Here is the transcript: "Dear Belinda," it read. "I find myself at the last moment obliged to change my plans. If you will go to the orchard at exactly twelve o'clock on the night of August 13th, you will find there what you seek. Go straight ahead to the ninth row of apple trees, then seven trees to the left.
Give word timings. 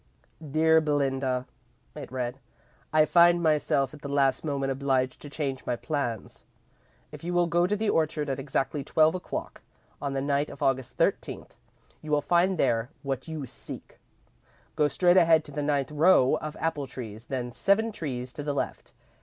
"Dear 0.43 0.81
Belinda," 0.81 1.45
it 1.95 2.11
read. 2.11 2.39
"I 2.91 3.05
find 3.05 3.39
myself 3.43 3.93
at 3.93 4.01
the 4.01 4.09
last 4.09 4.43
moment 4.43 4.71
obliged 4.71 5.21
to 5.21 5.29
change 5.29 5.63
my 5.67 5.75
plans. 5.75 6.43
If 7.11 7.23
you 7.23 7.35
will 7.35 7.45
go 7.45 7.67
to 7.67 7.75
the 7.75 7.91
orchard 7.91 8.27
at 8.27 8.39
exactly 8.39 8.83
twelve 8.83 9.13
o'clock 9.13 9.61
on 10.01 10.13
the 10.13 10.19
night 10.21 10.49
of 10.49 10.63
August 10.63 10.97
13th, 10.97 11.51
you 12.01 12.09
will 12.09 12.23
find 12.23 12.57
there 12.57 12.89
what 13.03 13.27
you 13.27 13.45
seek. 13.45 13.99
Go 14.75 14.87
straight 14.87 15.17
ahead 15.17 15.45
to 15.45 15.51
the 15.51 15.61
ninth 15.61 15.91
row 15.91 16.35
of 16.37 16.57
apple 16.59 16.87
trees, 16.87 17.25
then 17.25 17.51
seven 17.51 17.91
trees 17.91 18.33
to 18.33 18.41
the 18.41 18.53
left. 18.55 18.93